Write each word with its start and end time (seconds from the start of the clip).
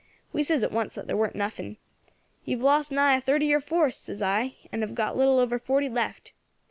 We 0.33 0.41
says 0.41 0.63
at 0.63 0.71
once 0.71 0.95
that 0.95 1.05
there 1.05 1.15
weren't 1.15 1.35
nothing. 1.35 1.77
'You 2.43 2.57
have 2.57 2.63
lost 2.63 2.91
nigh 2.91 3.17
a 3.17 3.21
third 3.21 3.43
of 3.43 3.47
your 3.47 3.61
force,' 3.61 3.99
says 3.99 4.23
I, 4.23 4.55
'and 4.71 4.81
have 4.81 4.95
got 4.95 5.15
little 5.15 5.37
over 5.37 5.59
forty 5.59 5.89
left. 5.89 6.31